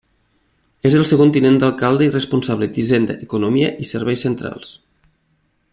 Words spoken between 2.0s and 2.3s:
i